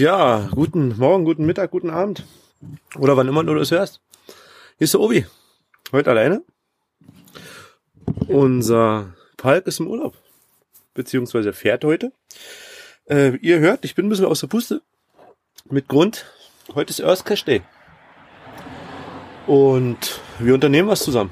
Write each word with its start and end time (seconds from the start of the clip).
Ja, 0.00 0.48
guten 0.54 0.96
Morgen, 0.96 1.26
guten 1.26 1.44
Mittag, 1.44 1.72
guten 1.72 1.90
Abend. 1.90 2.24
Oder 2.96 3.18
wann 3.18 3.28
immer 3.28 3.44
du 3.44 3.54
das 3.54 3.70
hörst. 3.70 4.00
Hier 4.78 4.86
ist 4.86 4.94
der 4.94 5.00
Obi. 5.02 5.26
Heute 5.92 6.08
alleine. 6.08 6.42
Unser 8.26 9.12
Palk 9.36 9.66
ist 9.66 9.78
im 9.78 9.88
Urlaub. 9.88 10.16
Beziehungsweise 10.94 11.52
fährt 11.52 11.84
heute. 11.84 12.12
Äh, 13.10 13.36
ihr 13.42 13.58
hört, 13.58 13.84
ich 13.84 13.94
bin 13.94 14.06
ein 14.06 14.08
bisschen 14.08 14.24
aus 14.24 14.40
der 14.40 14.46
Puste. 14.46 14.80
Mit 15.68 15.86
Grund. 15.86 16.24
Heute 16.74 16.88
ist 16.88 17.02
Earth 17.02 17.26
Cash 17.26 17.44
Day. 17.44 17.60
Und 19.46 20.18
wir 20.38 20.54
unternehmen 20.54 20.88
was 20.88 21.04
zusammen. 21.04 21.30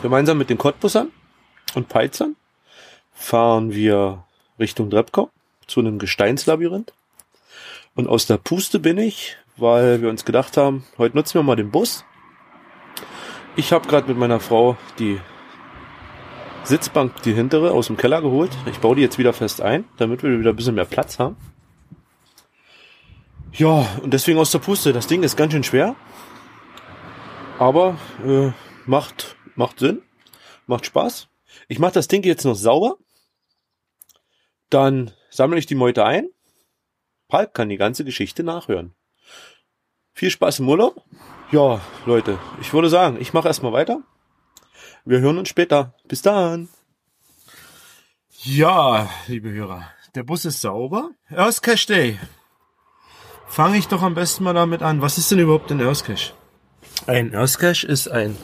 Gemeinsam 0.00 0.38
mit 0.38 0.48
den 0.48 0.56
Cottbussern 0.56 1.12
und 1.74 1.90
Peizern 1.90 2.36
fahren 3.12 3.74
wir 3.74 4.24
Richtung 4.58 4.88
Drepkau 4.88 5.28
zu 5.66 5.80
einem 5.80 5.98
Gesteinslabyrinth. 5.98 6.94
Und 7.94 8.08
aus 8.08 8.26
der 8.26 8.38
Puste 8.38 8.78
bin 8.78 8.96
ich, 8.96 9.36
weil 9.56 10.00
wir 10.00 10.08
uns 10.08 10.24
gedacht 10.24 10.56
haben, 10.56 10.84
heute 10.96 11.16
nutzen 11.16 11.34
wir 11.34 11.42
mal 11.42 11.56
den 11.56 11.70
Bus. 11.70 12.04
Ich 13.54 13.72
habe 13.72 13.86
gerade 13.86 14.08
mit 14.08 14.16
meiner 14.16 14.40
Frau 14.40 14.78
die 14.98 15.20
Sitzbank, 16.64 17.22
die 17.22 17.34
hintere, 17.34 17.72
aus 17.72 17.88
dem 17.88 17.98
Keller 17.98 18.22
geholt. 18.22 18.50
Ich 18.66 18.78
baue 18.78 18.96
die 18.96 19.02
jetzt 19.02 19.18
wieder 19.18 19.34
fest 19.34 19.60
ein, 19.60 19.84
damit 19.98 20.22
wir 20.22 20.38
wieder 20.38 20.50
ein 20.50 20.56
bisschen 20.56 20.74
mehr 20.74 20.86
Platz 20.86 21.18
haben. 21.18 21.36
Ja, 23.52 23.86
und 24.02 24.14
deswegen 24.14 24.38
aus 24.38 24.52
der 24.52 24.60
Puste. 24.60 24.94
Das 24.94 25.06
Ding 25.06 25.22
ist 25.22 25.36
ganz 25.36 25.52
schön 25.52 25.64
schwer. 25.64 25.94
Aber 27.58 27.98
äh, 28.24 28.52
macht, 28.86 29.36
macht 29.54 29.80
Sinn. 29.80 30.00
Macht 30.66 30.86
Spaß. 30.86 31.28
Ich 31.68 31.78
mache 31.78 31.92
das 31.92 32.08
Ding 32.08 32.24
jetzt 32.24 32.44
noch 32.44 32.54
sauber. 32.54 32.96
Dann 34.70 35.10
sammle 35.28 35.58
ich 35.58 35.66
die 35.66 35.74
Meute 35.74 36.06
ein 36.06 36.30
Palk 37.32 37.54
kann 37.54 37.70
die 37.70 37.78
ganze 37.78 38.04
Geschichte 38.04 38.42
nachhören. 38.42 38.92
Viel 40.12 40.28
Spaß 40.28 40.58
im 40.58 40.68
Urlaub. 40.68 41.02
Ja, 41.50 41.80
Leute, 42.04 42.38
ich 42.60 42.74
würde 42.74 42.90
sagen, 42.90 43.16
ich 43.18 43.32
mache 43.32 43.48
erstmal 43.48 43.72
weiter. 43.72 44.02
Wir 45.06 45.20
hören 45.20 45.38
uns 45.38 45.48
später. 45.48 45.94
Bis 46.06 46.20
dann. 46.20 46.68
Ja, 48.42 49.08
liebe 49.28 49.50
Hörer, 49.50 49.86
der 50.14 50.24
Bus 50.24 50.44
ist 50.44 50.60
sauber. 50.60 51.12
Earth 51.30 51.62
Cache 51.62 51.86
Day. 51.86 52.20
Fange 53.46 53.78
ich 53.78 53.88
doch 53.88 54.02
am 54.02 54.12
besten 54.12 54.44
mal 54.44 54.52
damit 54.52 54.82
an. 54.82 55.00
Was 55.00 55.16
ist 55.16 55.30
denn 55.30 55.38
überhaupt 55.38 55.72
ein 55.72 55.80
Earth 55.80 56.04
Cache? 56.04 56.34
Ein 57.06 57.34
Earth 57.34 57.58
Cache 57.58 57.86
ist 57.86 58.08
ein, 58.08 58.36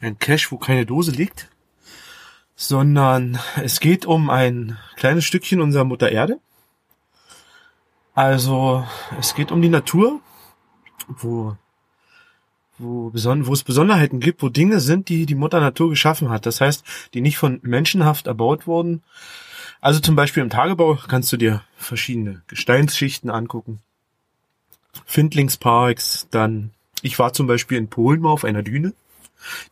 ein 0.00 0.18
Cache, 0.18 0.50
wo 0.50 0.56
keine 0.56 0.86
Dose 0.86 1.10
liegt, 1.10 1.50
sondern 2.54 3.38
es 3.62 3.80
geht 3.80 4.06
um 4.06 4.30
ein 4.30 4.78
kleines 4.96 5.26
Stückchen 5.26 5.60
unserer 5.60 5.84
Mutter 5.84 6.10
Erde 6.10 6.40
also 8.16 8.84
es 9.20 9.34
geht 9.34 9.52
um 9.52 9.60
die 9.60 9.68
Natur, 9.68 10.20
wo, 11.06 11.54
wo, 12.78 13.10
beson 13.10 13.46
wo 13.46 13.52
es 13.52 13.62
Besonderheiten 13.62 14.20
gibt, 14.20 14.42
wo 14.42 14.48
Dinge 14.48 14.80
sind, 14.80 15.10
die 15.10 15.26
die 15.26 15.34
Mutter 15.34 15.60
Natur 15.60 15.90
geschaffen 15.90 16.30
hat. 16.30 16.46
Das 16.46 16.62
heißt, 16.62 16.82
die 17.12 17.20
nicht 17.20 17.36
von 17.36 17.60
menschenhaft 17.62 18.26
erbaut 18.26 18.66
wurden. 18.66 19.02
Also 19.82 20.00
zum 20.00 20.16
Beispiel 20.16 20.42
im 20.42 20.48
Tagebau 20.48 20.98
kannst 21.06 21.30
du 21.30 21.36
dir 21.36 21.62
verschiedene 21.76 22.42
Gesteinsschichten 22.46 23.28
angucken. 23.28 23.80
Findlingsparks, 25.04 26.28
dann, 26.30 26.70
ich 27.02 27.18
war 27.18 27.34
zum 27.34 27.46
Beispiel 27.46 27.76
in 27.76 27.88
Polen 27.88 28.22
mal 28.22 28.30
auf 28.30 28.44
einer 28.44 28.62
Düne. 28.62 28.94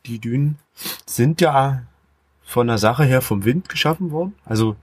Die 0.04 0.18
Dünen 0.18 0.58
sind 1.06 1.40
ja 1.40 1.84
von 2.44 2.66
der 2.66 2.76
Sache 2.76 3.04
her 3.04 3.22
vom 3.22 3.46
Wind 3.46 3.70
geschaffen 3.70 4.10
worden. 4.10 4.34
Also 4.44 4.76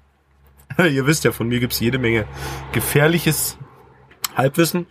Ihr 0.77 1.05
wisst 1.05 1.23
ja, 1.23 1.31
von 1.31 1.47
mir 1.47 1.59
gibt's 1.59 1.79
jede 1.79 1.99
Menge 1.99 2.25
gefährliches 2.71 3.57
Halbwissen. 4.35 4.87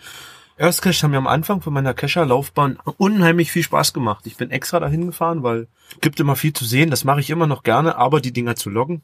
Earthcache 0.58 1.02
haben 1.02 1.12
mir 1.12 1.16
am 1.16 1.26
Anfang 1.26 1.62
von 1.62 1.72
meiner 1.72 1.94
Cacher-Laufbahn 1.94 2.78
unheimlich 2.98 3.50
viel 3.50 3.62
Spaß 3.62 3.94
gemacht. 3.94 4.26
Ich 4.26 4.36
bin 4.36 4.50
extra 4.50 4.78
dahin 4.78 5.06
gefahren, 5.06 5.42
weil 5.42 5.68
gibt 6.02 6.20
immer 6.20 6.36
viel 6.36 6.52
zu 6.52 6.66
sehen. 6.66 6.90
Das 6.90 7.04
mache 7.04 7.20
ich 7.20 7.30
immer 7.30 7.46
noch 7.46 7.62
gerne, 7.62 7.96
aber 7.96 8.20
die 8.20 8.32
Dinger 8.32 8.56
zu 8.56 8.68
loggen, 8.68 9.02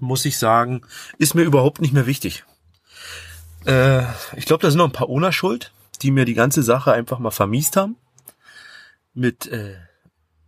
muss 0.00 0.24
ich 0.24 0.38
sagen, 0.38 0.82
ist 1.18 1.34
mir 1.34 1.42
überhaupt 1.42 1.82
nicht 1.82 1.92
mehr 1.92 2.06
wichtig. 2.06 2.44
Äh, 3.66 4.04
ich 4.36 4.46
glaube, 4.46 4.62
da 4.62 4.70
sind 4.70 4.78
noch 4.78 4.86
ein 4.86 4.92
paar 4.92 5.10
Owner 5.10 5.32
schuld, 5.32 5.72
die 6.00 6.10
mir 6.10 6.24
die 6.24 6.34
ganze 6.34 6.62
Sache 6.62 6.92
einfach 6.92 7.18
mal 7.18 7.30
vermiest 7.30 7.76
haben. 7.76 7.96
Mit 9.12 9.48
äh, 9.48 9.76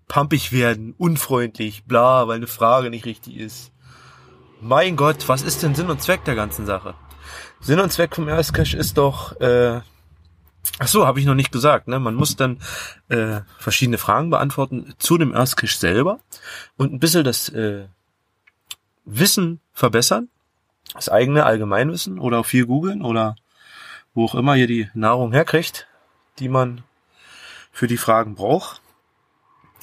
pumpig 0.08 0.52
werden, 0.52 0.94
unfreundlich, 0.96 1.84
bla, 1.84 2.26
weil 2.26 2.36
eine 2.36 2.46
Frage 2.46 2.88
nicht 2.88 3.04
richtig 3.04 3.36
ist. 3.36 3.71
Mein 4.64 4.94
Gott, 4.94 5.28
was 5.28 5.42
ist 5.42 5.64
denn 5.64 5.74
Sinn 5.74 5.90
und 5.90 6.00
Zweck 6.00 6.24
der 6.24 6.36
ganzen 6.36 6.66
Sache? 6.66 6.94
Sinn 7.58 7.80
und 7.80 7.92
Zweck 7.92 8.14
vom 8.14 8.28
Earthcache 8.28 8.76
ist 8.76 8.96
doch, 8.96 9.40
äh, 9.40 9.80
ach 10.78 10.86
so, 10.86 11.04
habe 11.04 11.18
ich 11.18 11.26
noch 11.26 11.34
nicht 11.34 11.50
gesagt, 11.50 11.88
ne? 11.88 11.98
Man 11.98 12.14
muss 12.14 12.36
dann 12.36 12.60
äh, 13.08 13.40
verschiedene 13.58 13.98
Fragen 13.98 14.30
beantworten 14.30 14.94
zu 14.98 15.18
dem 15.18 15.34
Earthcache 15.34 15.76
selber 15.76 16.20
und 16.76 16.92
ein 16.92 17.00
bisschen 17.00 17.24
das 17.24 17.48
äh, 17.48 17.86
Wissen 19.04 19.58
verbessern, 19.72 20.28
das 20.94 21.08
eigene 21.08 21.44
Allgemeinwissen 21.44 22.20
oder 22.20 22.44
viel 22.44 22.66
googeln 22.66 23.02
oder 23.02 23.34
wo 24.14 24.26
auch 24.26 24.36
immer 24.36 24.54
ihr 24.54 24.68
die 24.68 24.88
Nahrung 24.94 25.32
herkriegt, 25.32 25.88
die 26.38 26.48
man 26.48 26.84
für 27.72 27.88
die 27.88 27.96
Fragen 27.96 28.36
braucht. 28.36 28.80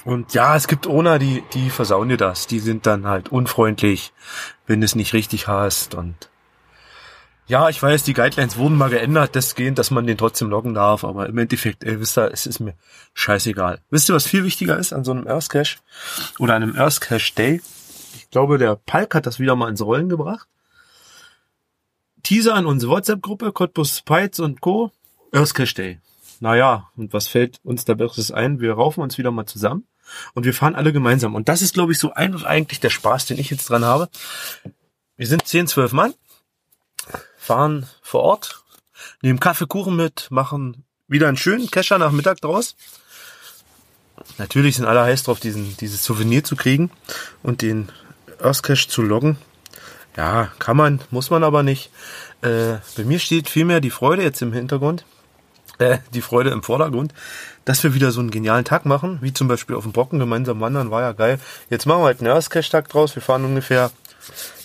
Und 0.05 0.33
ja, 0.33 0.55
es 0.55 0.67
gibt 0.67 0.87
Ona, 0.87 1.19
die, 1.19 1.43
die 1.53 1.69
versauen 1.69 2.09
dir 2.09 2.17
das. 2.17 2.47
Die 2.47 2.59
sind 2.59 2.85
dann 2.85 3.05
halt 3.05 3.29
unfreundlich, 3.29 4.13
wenn 4.65 4.81
du 4.81 4.85
es 4.85 4.95
nicht 4.95 5.13
richtig 5.13 5.47
hast. 5.47 5.93
Und 5.93 6.29
ja, 7.47 7.69
ich 7.69 7.81
weiß, 7.81 8.03
die 8.03 8.13
Guidelines 8.13 8.57
wurden 8.57 8.77
mal 8.77 8.89
geändert, 8.89 9.35
desgehend, 9.35 9.77
dass 9.77 9.91
man 9.91 10.07
den 10.07 10.17
trotzdem 10.17 10.49
loggen 10.49 10.73
darf. 10.73 11.03
Aber 11.03 11.27
im 11.27 11.37
Endeffekt, 11.37 11.83
ey, 11.83 11.99
wisst 11.99 12.17
ihr, 12.17 12.31
es 12.31 12.45
ist 12.45 12.59
mir 12.59 12.75
scheißegal. 13.13 13.81
Wisst 13.89 14.09
ihr, 14.09 14.15
was 14.15 14.27
viel 14.27 14.43
wichtiger 14.43 14.77
ist 14.77 14.93
an 14.93 15.03
so 15.03 15.11
einem 15.11 15.27
Earth 15.27 15.49
Cache 15.49 15.77
oder 16.37 16.55
einem 16.55 16.75
Earth 16.75 17.01
Cache 17.01 17.33
Day? 17.35 17.61
Ich 18.15 18.29
glaube, 18.29 18.57
der 18.57 18.75
Palk 18.75 19.15
hat 19.15 19.25
das 19.25 19.39
wieder 19.39 19.55
mal 19.55 19.69
ins 19.69 19.81
Rollen 19.81 20.09
gebracht. 20.09 20.47
Teaser 22.23 22.53
an 22.53 22.65
unsere 22.65 22.91
WhatsApp-Gruppe, 22.91 23.51
Cottbus 23.51 24.01
Pites 24.01 24.39
und 24.39 24.61
Co. 24.61 24.91
Earth 25.33 25.53
Cache 25.53 25.73
Day 25.73 25.99
naja, 26.39 26.89
und 26.95 27.13
was 27.13 27.27
fällt 27.27 27.59
uns 27.63 27.85
da 27.85 27.93
Besseres 27.93 28.31
ein? 28.31 28.59
Wir 28.59 28.73
raufen 28.73 29.03
uns 29.03 29.17
wieder 29.17 29.31
mal 29.31 29.45
zusammen 29.45 29.85
und 30.33 30.45
wir 30.45 30.53
fahren 30.53 30.75
alle 30.75 30.93
gemeinsam. 30.93 31.35
Und 31.35 31.49
das 31.49 31.61
ist, 31.61 31.73
glaube 31.73 31.91
ich, 31.91 31.99
so 31.99 32.13
einfach 32.13 32.43
eigentlich 32.43 32.79
der 32.79 32.89
Spaß, 32.89 33.25
den 33.25 33.39
ich 33.39 33.49
jetzt 33.49 33.69
dran 33.69 33.85
habe. 33.85 34.09
Wir 35.17 35.27
sind 35.27 35.47
10, 35.47 35.67
12 35.67 35.91
Mann, 35.91 36.13
fahren 37.37 37.87
vor 38.01 38.21
Ort, 38.21 38.63
nehmen 39.21 39.39
Kaffee, 39.39 39.67
Kuchen 39.67 39.95
mit, 39.95 40.27
machen 40.31 40.85
wieder 41.07 41.27
einen 41.27 41.37
schönen 41.37 41.69
Kescher 41.69 41.97
nach 41.97 42.11
Mittag 42.11 42.41
draus. 42.41 42.75
Natürlich 44.37 44.75
sind 44.75 44.85
alle 44.85 45.01
heiß 45.01 45.23
drauf, 45.23 45.39
diesen, 45.39 45.75
dieses 45.77 46.03
Souvenir 46.03 46.43
zu 46.43 46.55
kriegen 46.55 46.91
und 47.41 47.61
den 47.61 47.89
Earth 48.41 48.63
Cache 48.63 48.87
zu 48.87 49.01
loggen. 49.01 49.37
Ja, 50.15 50.51
kann 50.59 50.77
man, 50.77 51.01
muss 51.11 51.29
man 51.29 51.43
aber 51.43 51.63
nicht. 51.63 51.91
Äh, 52.41 52.77
bei 52.95 53.03
mir 53.03 53.19
steht 53.19 53.49
vielmehr 53.49 53.79
die 53.79 53.89
Freude 53.89 54.23
jetzt 54.23 54.41
im 54.41 54.53
Hintergrund 54.53 55.05
äh, 55.77 55.99
die 56.13 56.21
Freude 56.21 56.49
im 56.49 56.63
Vordergrund, 56.63 57.13
dass 57.65 57.83
wir 57.83 57.93
wieder 57.93 58.11
so 58.11 58.19
einen 58.19 58.31
genialen 58.31 58.65
Tag 58.65 58.85
machen, 58.85 59.19
wie 59.21 59.33
zum 59.33 59.47
Beispiel 59.47 59.75
auf 59.75 59.83
dem 59.83 59.91
Brocken 59.91 60.19
gemeinsam 60.19 60.59
wandern, 60.59 60.91
war 60.91 61.01
ja 61.01 61.11
geil. 61.11 61.39
Jetzt 61.69 61.85
machen 61.85 62.01
wir 62.01 62.05
halt 62.05 62.19
einen 62.19 62.31
Earthcache-Tag 62.31 62.89
draus. 62.89 63.15
Wir 63.15 63.21
fahren 63.21 63.45
ungefähr, 63.45 63.91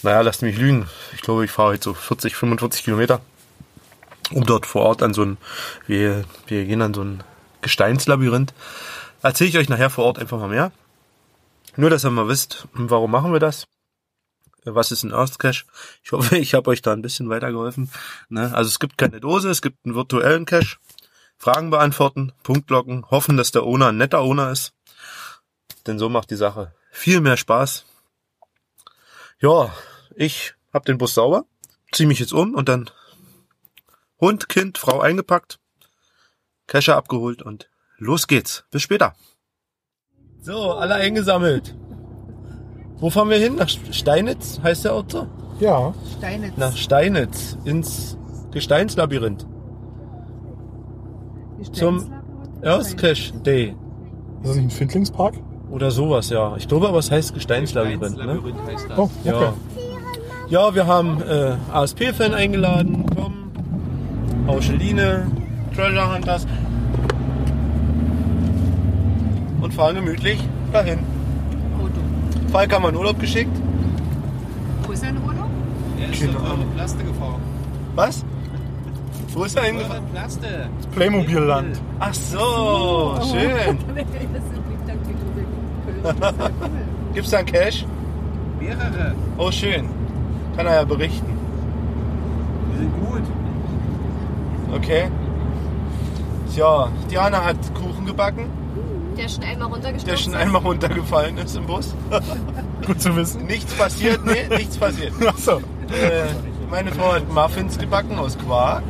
naja, 0.02 0.20
lasst 0.22 0.42
mich 0.42 0.56
lügen. 0.56 0.88
Ich 1.14 1.20
glaube, 1.20 1.44
ich 1.44 1.50
fahre 1.50 1.72
heute 1.72 1.84
so 1.84 1.94
40, 1.94 2.34
45 2.34 2.84
Kilometer, 2.84 3.20
um 4.32 4.44
dort 4.44 4.66
vor 4.66 4.82
Ort 4.82 5.02
an 5.02 5.14
so 5.14 5.22
ein, 5.24 5.36
wir, 5.86 6.24
wir 6.46 6.64
gehen 6.64 6.82
an 6.82 6.94
so 6.94 7.02
ein 7.02 7.22
Gesteinslabyrinth. 7.60 8.54
Erzähle 9.22 9.50
ich 9.50 9.58
euch 9.58 9.68
nachher 9.68 9.90
vor 9.90 10.04
Ort 10.04 10.18
einfach 10.18 10.38
mal 10.38 10.48
mehr. 10.48 10.72
Nur, 11.76 11.90
dass 11.90 12.04
ihr 12.04 12.10
mal 12.10 12.28
wisst, 12.28 12.68
warum 12.72 13.10
machen 13.10 13.32
wir 13.32 13.40
das 13.40 13.64
was 14.64 14.92
ist 14.92 15.02
ein 15.02 15.12
Earth 15.12 15.38
Cache? 15.38 15.64
Ich 16.02 16.12
hoffe, 16.12 16.36
ich 16.38 16.54
habe 16.54 16.70
euch 16.70 16.82
da 16.82 16.92
ein 16.92 17.02
bisschen 17.02 17.28
weitergeholfen. 17.28 17.90
Ne? 18.28 18.54
Also 18.54 18.68
es 18.68 18.78
gibt 18.78 18.98
keine 18.98 19.20
Dose, 19.20 19.50
es 19.50 19.62
gibt 19.62 19.84
einen 19.84 19.94
virtuellen 19.94 20.46
Cache. 20.46 20.76
Fragen 21.36 21.70
beantworten, 21.70 22.32
Punktlocken, 22.42 23.10
hoffen, 23.10 23.36
dass 23.36 23.50
der 23.50 23.64
Owner 23.64 23.88
ein 23.88 23.98
netter 23.98 24.20
Owner 24.20 24.50
ist. 24.50 24.72
Denn 25.86 25.98
so 25.98 26.08
macht 26.08 26.30
die 26.30 26.36
Sache 26.36 26.72
viel 26.90 27.20
mehr 27.20 27.36
Spaß. 27.36 27.84
Ja, 29.40 29.74
ich 30.14 30.54
hab 30.72 30.84
den 30.86 30.96
Bus 30.96 31.14
sauber, 31.14 31.44
zieh 31.92 32.06
mich 32.06 32.20
jetzt 32.20 32.32
um 32.32 32.54
und 32.54 32.68
dann 32.68 32.88
Hund, 34.20 34.48
Kind, 34.48 34.78
Frau 34.78 35.00
eingepackt, 35.00 35.58
Cache 36.66 36.94
abgeholt 36.94 37.42
und 37.42 37.68
los 37.98 38.26
geht's. 38.26 38.64
Bis 38.70 38.82
später. 38.82 39.14
So, 40.40 40.72
alle 40.72 40.94
eingesammelt. 40.94 41.74
Wo 42.98 43.10
fahren 43.10 43.28
wir 43.30 43.38
hin? 43.38 43.56
Nach 43.56 43.68
Steinitz 43.68 44.60
heißt 44.62 44.84
der 44.84 44.94
Ort 44.94 45.10
so? 45.12 45.26
Ja. 45.60 45.94
Steinitz. 46.18 46.56
Nach 46.56 46.76
Steinitz 46.76 47.58
ins 47.64 48.18
Gesteinslabyrinth 48.52 49.46
zum 51.72 52.10
Earthcache 52.62 53.32
Day. 53.44 53.74
Ist 54.42 54.48
das 54.48 54.56
nicht 54.56 54.64
ein 54.66 54.70
Findlingspark? 54.70 55.34
Oder 55.70 55.90
sowas, 55.90 56.30
ja. 56.30 56.54
Ich 56.56 56.68
glaube 56.68 56.88
aber, 56.88 56.98
es 56.98 57.10
heißt 57.10 57.34
Gesteinslabyrinth. 57.34 58.16
Ne? 58.16 58.40
Heißt 58.66 58.86
das. 58.88 58.98
Oh, 58.98 59.10
okay. 59.24 59.28
Ja. 59.28 59.54
ja, 60.48 60.74
wir 60.74 60.86
haben 60.86 61.20
äh, 61.22 61.56
ASP-Fan 61.72 62.34
eingeladen. 62.34 63.04
Tom, 63.16 63.50
Auscheline, 64.46 65.26
Treasure 65.74 66.14
Hunters 66.14 66.46
und 69.60 69.72
fahren 69.72 69.96
gemütlich 69.96 70.38
dahin. 70.72 70.98
Falk 72.54 72.72
haben 72.72 72.84
wir 72.84 72.90
in 72.90 72.96
Urlaub 72.96 73.18
geschickt. 73.18 73.50
Wo 74.86 74.92
ist 74.92 75.02
dein 75.02 75.16
Urlaub? 75.24 75.48
Er 76.00 76.08
ist 76.08 76.20
Keine 76.20 76.32
doch 76.34 76.50
Ahnung. 76.52 76.70
Plaste 76.76 77.02
gefahren. 77.02 77.42
Was? 77.96 78.24
Wo 79.32 79.42
ist 79.42 79.56
er 79.56 79.64
hingefahren? 79.64 80.04
Plaste. 80.12 80.68
Playmobil-Land. 80.94 81.80
Ach 81.98 82.14
so, 82.14 83.18
schön. 83.32 83.76
Gibt's 87.14 87.30
da 87.30 87.38
einen 87.38 87.46
Cash? 87.46 87.86
Mehrere. 88.60 89.16
Oh, 89.36 89.50
schön. 89.50 89.88
Kann 90.56 90.66
er 90.66 90.74
ja 90.74 90.84
berichten. 90.84 91.36
Die 92.72 92.78
sind 92.78 92.92
gut. 93.04 93.22
Okay. 94.76 95.08
Tja, 96.54 96.88
Diana 97.10 97.44
hat 97.44 97.56
Kuchen 97.74 98.06
gebacken, 98.06 98.44
Der 99.16 99.28
schon 99.28 99.44
einmal 99.44 99.68
runtergestürzt 99.68 100.06
der 100.06 100.16
schon 100.16 100.34
einmal 100.34 100.62
runtergefallen 100.62 101.38
ist 101.38 101.56
im 101.56 101.66
Bus. 101.66 101.94
Gut 102.86 103.00
zu 103.00 103.14
wissen. 103.16 103.46
Nichts 103.46 103.72
passiert, 103.74 104.24
nee, 104.24 104.46
nichts 104.48 104.76
passiert. 104.76 105.12
Achso. 105.26 105.58
Äh, 105.58 106.26
meine 106.70 106.92
Frau 106.92 107.12
hat 107.12 107.28
Muffins 107.32 107.78
gebacken 107.78 108.18
aus 108.18 108.36
Quark. 108.38 108.82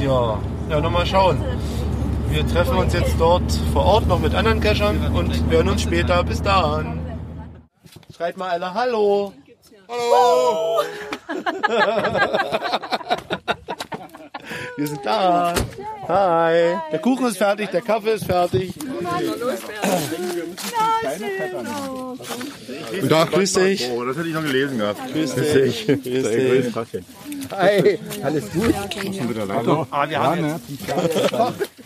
Ja, 0.00 0.38
ja, 0.70 0.80
nochmal 0.80 1.06
schauen. 1.06 1.38
Wir 2.30 2.46
treffen 2.46 2.76
uns 2.76 2.92
jetzt 2.92 3.16
dort 3.18 3.50
vor 3.72 3.84
Ort 3.84 4.06
noch 4.06 4.20
mit 4.20 4.34
anderen 4.34 4.60
Cachern 4.60 5.14
und 5.14 5.50
hören 5.50 5.68
uns 5.68 5.82
später. 5.82 6.22
Bis 6.22 6.42
dann. 6.42 7.00
Schreit 8.14 8.36
mal 8.36 8.50
alle 8.50 8.72
Hallo. 8.74 9.32
Hallo. 9.88 10.82
Wir 14.78 14.86
sind 14.86 15.04
da. 15.04 15.54
Hi. 16.06 16.76
Der 16.92 17.00
Kuchen 17.00 17.26
ist 17.26 17.38
fertig, 17.38 17.68
der 17.70 17.82
Kaffee 17.82 18.12
ist 18.12 18.26
fertig. 18.26 18.72
Und 23.02 23.10
da 23.10 23.24
Grüß 23.24 23.54
dich. 23.54 23.90
Oh, 23.92 24.04
das 24.04 24.16
hätte 24.16 24.28
ich 24.28 24.34
noch 24.34 24.42
gelesen 24.44 24.78
gehabt. 24.78 25.00
Grüß 25.12 25.34
dich. 25.34 25.84
Grüß 25.84 26.02
dich. 26.04 26.74
Hi, 27.50 27.98
alles 28.22 28.52
gut? 28.52 28.72
Ah, 29.90 30.08
wir 30.08 30.22
haben 30.22 30.46
jetzt 30.46 30.62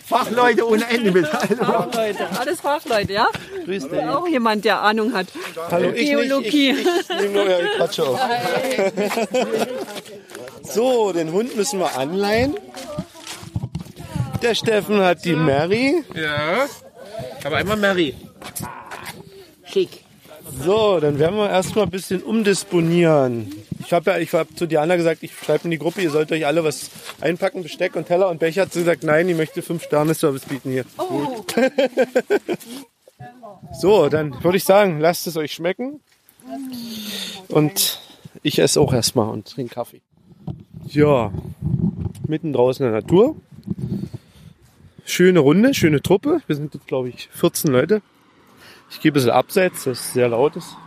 Fachleute 0.05 0.69
ohne 0.69 0.87
Ende 0.87 1.11
mit. 1.11 1.25
Fachleute, 1.25 2.27
alles 2.39 2.61
Fachleute, 2.61 3.13
ja? 3.13 3.27
Grüß 3.65 3.89
dich. 3.89 4.01
Auch 4.01 4.27
jemand, 4.27 4.65
der 4.65 4.83
Ahnung 4.83 5.13
hat. 5.13 5.25
Hallo, 5.71 5.89
ich 5.89 6.11
Geologie. 6.11 6.73
Nicht, 6.73 6.87
ich, 6.87 7.09
ich 7.09 7.21
nehme 7.21 7.33
nur 7.33 7.43
eure 7.43 7.67
Quatsche 7.75 8.03
auf. 8.03 8.19
So, 10.65 11.11
den 11.11 11.31
Hund 11.31 11.55
müssen 11.55 11.79
wir 11.79 11.97
anleihen. 11.97 12.55
Der 14.43 14.55
Steffen 14.55 14.99
hat 14.99 15.23
die 15.23 15.35
Mary. 15.35 16.03
Ja. 16.13 16.65
Aber 17.45 17.57
einmal 17.57 17.77
Mary. 17.77 18.13
So, 20.61 20.99
dann 20.99 21.17
werden 21.17 21.37
wir 21.37 21.49
erstmal 21.49 21.85
ein 21.85 21.89
bisschen 21.89 22.21
umdisponieren. 22.21 23.53
Ich 23.79 23.93
habe 23.93 24.11
ja, 24.11 24.17
ich 24.17 24.33
habe 24.33 24.53
zu 24.53 24.65
Diana 24.65 24.97
gesagt, 24.97 25.23
ich 25.23 25.33
schreibe 25.33 25.63
in 25.63 25.71
die 25.71 25.77
Gruppe, 25.77 26.01
ihr 26.01 26.09
sollt 26.09 26.31
euch 26.33 26.45
alle 26.45 26.63
was 26.63 26.89
einpacken, 27.21 27.63
Besteck 27.63 27.95
und 27.95 28.07
Teller. 28.07 28.27
Und 28.27 28.39
Becher 28.39 28.63
hat 28.63 28.73
sie 28.73 28.79
gesagt, 28.79 29.03
nein, 29.03 29.29
ich 29.29 29.37
möchte 29.37 29.61
fünf 29.61 29.83
Sterne 29.83 30.13
Service 30.13 30.43
bieten 30.43 30.71
hier. 30.71 30.85
so, 33.79 34.09
dann 34.09 34.43
würde 34.43 34.57
ich 34.57 34.65
sagen, 34.65 34.99
lasst 34.99 35.25
es 35.25 35.37
euch 35.37 35.53
schmecken. 35.53 36.01
Und 37.47 38.01
ich 38.41 38.59
esse 38.59 38.81
auch 38.81 38.93
erstmal 38.93 39.29
und 39.29 39.47
trinke 39.47 39.75
Kaffee. 39.75 40.01
Ja, 40.87 41.31
mitten 42.27 42.51
draußen 42.51 42.85
in 42.85 42.91
der 42.91 43.01
Natur. 43.01 43.37
Schöne 45.05 45.39
Runde, 45.39 45.73
schöne 45.73 46.01
Truppe. 46.01 46.41
Wir 46.47 46.55
sind 46.55 46.73
jetzt, 46.73 46.87
glaube 46.87 47.09
ich, 47.09 47.27
14 47.33 47.71
Leute. 47.71 48.01
Ich 48.89 49.01
gehe 49.01 49.11
ein 49.11 49.13
bisschen 49.13 49.31
abseits, 49.31 49.83
dass 49.83 49.99
es 49.99 50.13
sehr 50.13 50.29
laut 50.29 50.55
ist. 50.55 50.77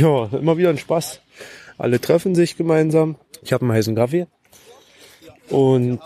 Ja, 0.00 0.26
immer 0.26 0.58
wieder 0.58 0.68
ein 0.68 0.78
Spaß. 0.78 1.20
Alle 1.78 2.00
treffen 2.00 2.34
sich 2.34 2.56
gemeinsam. 2.58 3.16
Ich 3.42 3.54
habe 3.54 3.64
einen 3.64 3.72
heißen 3.72 3.94
Kaffee. 3.94 4.26
Und 5.48 6.00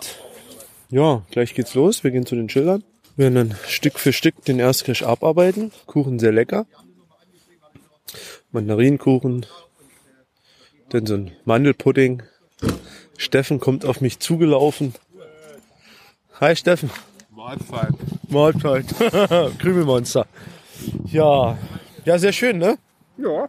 ja, 0.88 1.22
gleich 1.32 1.54
geht's 1.54 1.74
los. 1.74 2.04
Wir 2.04 2.12
gehen 2.12 2.26
zu 2.26 2.36
den 2.36 2.48
Schildern. 2.48 2.84
Wir 3.16 3.24
werden 3.32 3.48
dann 3.48 3.58
Stück 3.66 3.98
für 3.98 4.12
Stück 4.12 4.44
den 4.44 4.60
Erstcash 4.60 5.02
abarbeiten. 5.02 5.72
Kuchen 5.86 6.20
sehr 6.20 6.32
lecker. 6.32 6.66
Mandarinenkuchen. 8.52 9.46
Dann 10.90 11.06
so 11.06 11.14
ein 11.14 11.32
Mandelpudding. 11.44 12.22
Steffen 13.18 13.58
kommt 13.58 13.84
auf 13.84 14.00
mich 14.00 14.20
zugelaufen. 14.20 14.94
Hi 16.40 16.56
Steffen. 16.56 16.90
Mahlzeit. 17.30 17.94
Mahlzeit. 18.28 18.86
Krümelmonster. 19.60 20.26
Ja, 21.06 21.56
ja, 22.04 22.18
sehr 22.18 22.32
schön, 22.32 22.58
ne? 22.58 22.76
Ja. 23.16 23.48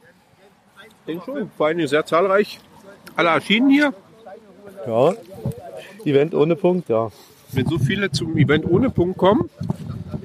Denke 1.08 1.26
schon. 1.26 1.50
Vor 1.58 1.66
allen 1.66 1.78
Dingen 1.78 1.90
sehr 1.90 2.06
zahlreich. 2.06 2.60
Alle 3.16 3.30
erschienen 3.30 3.72
hier. 3.72 3.92
Ja. 4.86 5.14
Event 6.06 6.36
ohne 6.36 6.56
Punkt, 6.56 6.88
ja. 6.90 7.12
Wenn 7.54 7.68
so 7.68 7.80
viele 7.80 8.12
zum 8.12 8.38
Event 8.38 8.70
ohne 8.70 8.92
Punkt 8.92 9.18
kommen, 9.18 9.50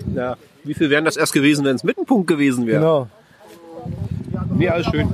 na, 0.06 0.36
wie 0.64 0.74
viel 0.74 0.90
wären 0.90 1.06
das 1.06 1.16
erst 1.16 1.32
gewesen, 1.32 1.64
wenn 1.64 1.76
es 1.76 1.84
mit 1.84 1.96
einem 1.96 2.06
Punkt 2.06 2.26
gewesen 2.26 2.66
wäre? 2.66 2.80
Genau. 2.80 3.08
Nee, 4.54 4.68
alles 4.68 4.86
schön. 4.86 5.08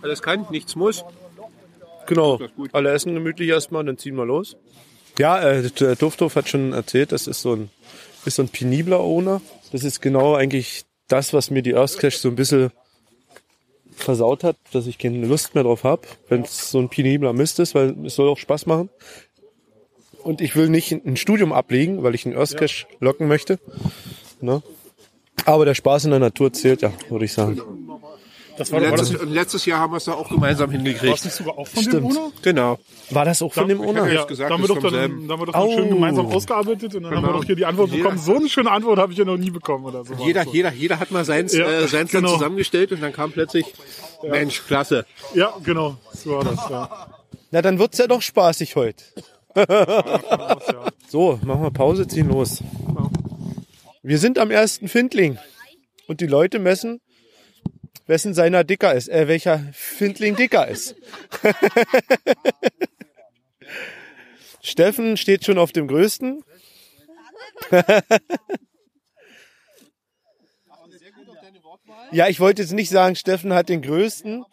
Alles 0.00 0.22
kann, 0.22 0.46
nichts 0.50 0.76
muss. 0.76 1.04
Genau. 2.10 2.40
Alle 2.72 2.90
essen 2.90 3.14
gemütlich 3.14 3.48
erstmal, 3.48 3.84
dann 3.84 3.96
ziehen 3.96 4.16
wir 4.16 4.26
los. 4.26 4.56
Ja, 5.16 5.40
äh, 5.40 5.70
der 5.70 5.94
Dufthof 5.94 6.34
hat 6.34 6.48
schon 6.48 6.72
erzählt, 6.72 7.12
das 7.12 7.28
ist 7.28 7.40
so 7.40 7.54
ein, 7.54 7.70
ist 8.24 8.34
so 8.34 8.42
ein 8.42 8.48
penibler 8.48 8.98
Owner. 8.98 9.40
Das 9.70 9.84
ist 9.84 10.00
genau 10.00 10.34
eigentlich 10.34 10.84
das, 11.06 11.32
was 11.32 11.50
mir 11.50 11.62
die 11.62 11.74
Earthcache 11.74 12.18
so 12.18 12.28
ein 12.28 12.34
bisschen 12.34 12.72
versaut 13.92 14.42
hat, 14.42 14.56
dass 14.72 14.88
ich 14.88 14.98
keine 14.98 15.24
Lust 15.24 15.54
mehr 15.54 15.62
drauf 15.62 15.84
habe, 15.84 16.02
wenn 16.28 16.42
es 16.42 16.72
so 16.72 16.80
ein 16.80 16.88
penibler 16.88 17.32
Mist 17.32 17.60
ist, 17.60 17.76
weil 17.76 17.94
es 18.04 18.16
soll 18.16 18.28
auch 18.28 18.38
Spaß 18.38 18.66
machen. 18.66 18.88
Und 20.24 20.40
ich 20.40 20.56
will 20.56 20.68
nicht 20.68 20.90
ein 20.90 21.16
Studium 21.16 21.52
ablegen, 21.52 22.02
weil 22.02 22.16
ich 22.16 22.26
einen 22.26 22.36
Earthcache 22.36 22.86
locken 22.98 23.28
möchte. 23.28 23.60
Ne? 24.40 24.62
Aber 25.44 25.64
der 25.64 25.74
Spaß 25.74 26.06
in 26.06 26.10
der 26.10 26.20
Natur 26.20 26.52
zählt, 26.52 26.82
ja, 26.82 26.92
würde 27.08 27.24
ich 27.24 27.32
sagen. 27.32 27.79
Das 28.60 28.70
war, 28.72 28.82
war, 28.82 28.90
das, 28.96 29.10
Letztes, 29.10 29.28
letztes 29.30 29.66
Jahr 29.66 29.80
haben 29.80 29.92
wir 29.92 29.96
es 29.96 30.04
da 30.04 30.12
auch 30.12 30.28
gemeinsam 30.28 30.68
war 30.70 30.76
das 30.78 30.84
hingekriegt. 30.84 31.24
nicht 31.24 31.34
sogar 31.34 31.58
auch 31.58 31.66
von 31.66 31.82
Stimmt. 31.82 31.94
dem 31.96 32.04
Owner? 32.06 32.32
Genau. 32.42 32.78
War 33.10 33.24
das 33.24 33.40
auch 33.42 33.52
von 33.54 33.68
dem 33.68 33.80
Owner? 33.80 34.06
Ja. 34.06 34.12
Ja, 34.12 34.24
gesagt, 34.24 34.50
da 34.50 34.54
haben 34.54 34.62
wir 34.62 34.68
das 34.68 34.78
doch 34.82 34.90
dann, 34.92 35.26
da 35.26 35.32
haben 35.32 35.40
wir 35.40 35.46
doch 35.46 35.52
dann 35.54 35.62
Au. 35.62 35.72
schön 35.74 35.88
gemeinsam 35.88 36.26
ausgearbeitet 36.26 36.94
und 36.94 37.02
dann 37.02 37.12
haben 37.16 37.22
wir 37.22 37.28
Genau. 37.28 37.38
doch 37.40 37.44
hier 37.46 37.56
die 37.56 37.64
Antwort 37.64 37.88
Jeder- 37.90 38.02
bekommen. 38.02 38.18
So 38.20 38.36
eine 38.36 38.48
schöne 38.50 38.70
Antwort 38.70 38.98
habe 38.98 39.12
ich 39.12 39.18
ja 39.18 39.24
noch 39.24 39.38
nie 39.38 39.50
bekommen 39.50 39.84
oder 39.86 40.04
so. 40.04 40.12
Jeder, 40.22 40.44
jeder, 40.46 40.72
jeder 40.72 41.00
hat 41.00 41.10
mal 41.10 41.24
seins, 41.24 41.54
Ja, 41.56 41.64
äh, 41.70 41.88
seins 41.88 42.12
dann 42.12 42.22
genau. 42.22 42.34
zusammengestellt 42.34 42.92
und 42.92 43.02
dann 43.02 43.12
kam 43.14 43.32
plötzlich, 43.32 43.64
Mensch, 44.28 44.62
klasse. 44.66 45.06
Ja, 45.34 45.54
genau. 45.64 45.96
So 46.12 46.32
war 46.36 46.44
das, 46.44 46.68
ja. 46.68 47.08
Na, 47.52 47.62
dann 47.62 47.78
wird's 47.78 47.96
ja 47.98 48.06
doch 48.06 48.20
spaßig 48.22 48.76
heute. 48.76 49.02
ja. 49.56 50.58
So, 51.08 51.40
machen 51.44 51.62
wir 51.62 51.70
Pause, 51.72 52.06
ziehen 52.06 52.28
los. 52.28 52.62
Wir 54.02 54.18
sind 54.18 54.38
am 54.38 54.50
ersten 54.52 54.86
Findling. 54.86 55.38
Und 56.06 56.20
die 56.20 56.26
Leute 56.26 56.58
messen, 56.60 57.00
wessen 58.10 58.34
seiner 58.34 58.64
dicker 58.64 58.92
ist, 58.92 59.08
äh, 59.08 59.26
welcher 59.28 59.64
Findling 59.72 60.36
dicker 60.36 60.68
ist. 60.68 60.96
Steffen 64.62 65.16
steht 65.16 65.46
schon 65.46 65.56
auf 65.58 65.72
dem 65.72 65.88
größten. 65.88 66.44
ja, 72.10 72.28
ich 72.28 72.40
wollte 72.40 72.60
jetzt 72.62 72.72
nicht 72.72 72.90
sagen, 72.90 73.14
Steffen 73.14 73.54
hat 73.54 73.68
den 73.68 73.80
größten, 73.80 74.44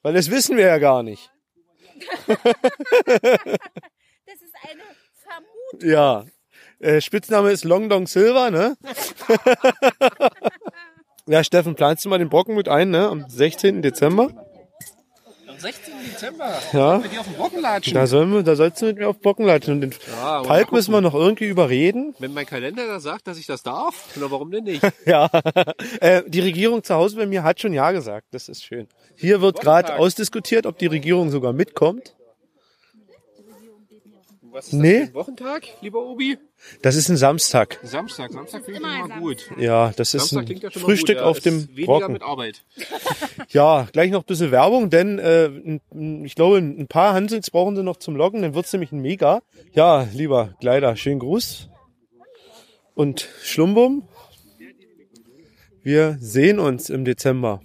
weil 0.00 0.14
das 0.14 0.30
wissen 0.30 0.56
wir 0.56 0.64
ja 0.66 0.78
gar 0.78 1.02
nicht. 1.04 1.30
Das 4.24 4.40
ist 4.40 4.54
eine 4.62 4.82
Vermutung. 5.12 5.90
Ja. 5.90 6.24
Äh, 6.78 7.00
Spitzname 7.02 7.50
ist 7.50 7.64
Long 7.64 7.88
Dong 7.90 8.06
Silver, 8.06 8.50
ne? 8.50 8.78
Ja, 11.28 11.44
Steffen, 11.44 11.74
planst 11.74 12.04
du 12.04 12.08
mal 12.08 12.18
den 12.18 12.28
Brocken 12.28 12.54
mit 12.54 12.68
ein, 12.68 12.90
ne? 12.90 13.08
Am 13.08 13.24
16. 13.28 13.82
Dezember? 13.82 14.30
Am 15.48 15.58
16. 15.58 15.94
Dezember. 16.10 16.58
Ja. 16.72 16.98
Mit 16.98 17.12
dir 17.12 17.20
auf 17.20 17.26
den 17.26 17.36
Brocken 17.36 17.60
latschen. 17.60 17.94
Da, 17.94 18.06
sollen 18.06 18.32
wir, 18.32 18.42
da 18.42 18.56
sollst 18.56 18.82
du 18.82 18.86
mit 18.86 18.98
mir 18.98 19.08
auf 19.08 19.20
Brocken 19.20 19.46
latschen. 19.46 19.74
Und 19.74 19.80
den 19.82 19.92
Falk 19.92 20.72
mal 20.72 20.76
müssen 20.78 20.92
wir 20.92 21.00
noch 21.00 21.14
irgendwie 21.14 21.46
überreden. 21.46 22.14
Wenn 22.18 22.32
mein 22.34 22.46
Kalender 22.46 22.86
da 22.86 22.98
sagt, 22.98 23.28
dass 23.28 23.38
ich 23.38 23.46
das 23.46 23.62
darf, 23.62 24.08
na 24.16 24.30
warum 24.30 24.50
denn 24.50 24.64
nicht? 24.64 24.82
Ja. 25.06 25.28
äh, 26.00 26.22
die 26.26 26.40
Regierung 26.40 26.82
zu 26.82 26.94
Hause 26.94 27.16
bei 27.16 27.26
mir 27.26 27.42
hat 27.44 27.60
schon 27.60 27.72
Ja 27.72 27.92
gesagt. 27.92 28.26
Das 28.32 28.48
ist 28.48 28.64
schön. 28.64 28.88
Hier 29.16 29.40
wird 29.40 29.60
gerade 29.60 29.96
ausdiskutiert, 29.96 30.66
ob 30.66 30.78
die 30.78 30.86
Regierung 30.86 31.30
sogar 31.30 31.52
mitkommt. 31.52 32.14
Was 34.52 34.66
ist 34.66 34.74
Nee. 34.74 34.92
das 34.92 35.08
für 35.08 35.12
ein 35.12 35.14
Wochentag, 35.14 35.62
lieber 35.80 36.04
Obi? 36.04 36.38
Das 36.82 36.94
ist 36.94 37.08
ein 37.08 37.16
Samstag. 37.16 37.78
Samstag. 37.82 38.30
Samstag 38.32 38.64
finde 38.64 38.80
ich 38.80 39.04
immer 39.04 39.18
gut. 39.20 39.50
Ja, 39.58 39.92
das 39.96 40.12
ist 40.12 40.28
Samstag 40.28 40.40
ein 40.40 40.44
klingt 40.46 40.62
ja 40.62 40.70
Frühstück 40.70 41.16
gut. 41.16 41.24
Ja, 41.24 41.30
auf 41.30 41.36
ist 41.38 41.46
dem 41.46 41.68
weniger 41.68 41.86
Brocken. 41.86 42.12
mit 42.12 42.22
Arbeit. 42.22 42.62
Ja, 43.48 43.86
gleich 43.92 44.10
noch 44.10 44.22
ein 44.22 44.26
bisschen 44.26 44.50
Werbung, 44.50 44.88
denn 44.88 45.18
äh, 45.18 45.50
ich 46.24 46.34
glaube, 46.34 46.58
ein 46.58 46.86
paar 46.86 47.12
Hansels 47.14 47.50
brauchen 47.50 47.76
sie 47.76 47.82
noch 47.82 47.96
zum 47.96 48.14
Loggen, 48.16 48.40
dann 48.42 48.54
wird's 48.54 48.72
nämlich 48.72 48.92
ein 48.92 49.00
Mega. 49.00 49.42
Ja, 49.74 50.06
lieber 50.14 50.54
Kleider, 50.60 50.96
schönen 50.96 51.18
Gruß. 51.18 51.68
Und 52.94 53.28
Schlumbum, 53.42 54.08
wir 55.82 56.16
sehen 56.20 56.58
uns 56.58 56.88
im 56.90 57.04
Dezember. 57.04 57.60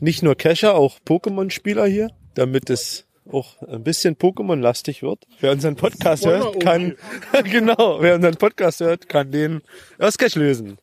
Nicht 0.00 0.22
nur 0.22 0.34
Kescher, 0.34 0.74
auch 0.74 0.98
Pokémon-Spieler 1.06 1.86
hier, 1.86 2.10
damit 2.34 2.70
es 2.70 3.06
auch 3.32 3.60
ein 3.62 3.82
bisschen 3.82 4.16
Pokémon-lastig 4.16 5.02
wird. 5.02 5.26
Wer 5.40 5.52
unseren 5.52 5.76
Podcast 5.76 6.26
hört, 6.26 6.60
kann, 6.60 6.96
genau, 7.44 8.00
wer 8.00 8.14
unseren 8.14 8.36
Podcast 8.36 8.80
hört, 8.80 9.08
kann 9.08 9.30
den 9.30 9.62
Earthcash 9.98 10.34
lösen. 10.34 10.78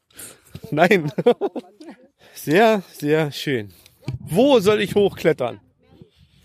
Nein. 0.72 1.12
Sehr, 2.34 2.84
sehr 2.92 3.32
schön. 3.32 3.74
Wo 4.20 4.60
soll 4.60 4.82
ich 4.82 4.94
hochklettern? 4.94 5.62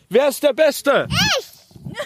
Wer 0.09 0.29
ist 0.29 0.43
der 0.43 0.55
Beste? 0.55 1.09
Ich! 1.11 1.47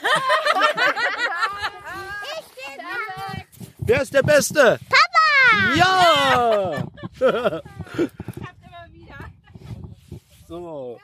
Wer 3.79 4.03
ist 4.03 4.15
der 4.15 4.23
Beste? 4.23 4.81
Papa! 4.89 5.77
Ja! 5.77 6.89
so. 10.49 10.99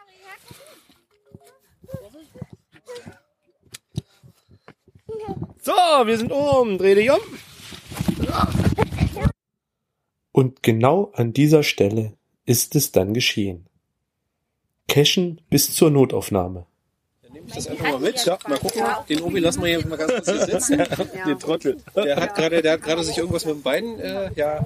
So, 5.63 5.73
wir 5.73 6.17
sind 6.19 6.33
oben. 6.33 6.79
Dreh 6.79 6.95
dich 6.95 7.11
um. 7.11 7.19
Und 10.33 10.63
genau 10.63 11.11
an 11.15 11.33
dieser 11.33 11.63
Stelle 11.63 12.15
ist 12.47 12.75
es 12.75 12.93
dann 12.93 13.15
geschehen. 13.15 13.67
Cashen 14.89 15.41
bis 15.51 15.75
zur 15.75 15.91
Notaufnahme. 15.91 16.67
Nehme 17.33 17.47
ich 17.47 17.55
das 17.55 17.67
einfach 17.69 17.93
mal 17.93 17.99
mit. 18.01 18.27
Mal 18.27 18.59
gucken. 18.59 18.83
Den 19.09 19.21
Obi 19.21 19.39
lassen 19.41 19.63
wir 19.63 19.69
hier 19.79 19.87
mal 19.87 19.97
ganz 19.97 20.13
kurz 20.13 20.31
hier 20.31 20.61
sitzen. 20.61 20.79
Den 21.27 21.39
Trottel. 21.39 21.77
Der 21.95 22.17
hat 22.17 22.35
gerade, 22.35 22.63
der 22.63 22.73
hat 22.73 22.83
gerade 22.83 23.05
sich 23.05 23.19
irgendwas 23.19 23.45
mit 23.45 23.55
dem 23.57 23.63
Bein, 23.63 23.99
äh, 24.01 24.31
ja. 24.35 24.65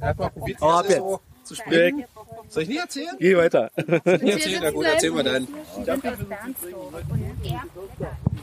Er 0.00 0.08
hat 0.08 0.18
mal 0.18 0.30
probiert, 0.30 0.58
Oh, 0.60 0.82
so 0.88 1.20
zu 1.44 1.54
springen. 1.54 2.04
Soll 2.48 2.64
ich 2.64 2.68
nie 2.68 2.76
erzählen? 2.78 3.16
Geh 3.18 3.36
weiter. 3.36 3.70
Nie 3.76 4.30
erzählen? 4.30 4.60
Na 4.62 4.70
gut, 4.70 4.86
erzähl 4.86 5.10
mal 5.12 5.22
dann. 5.22 5.46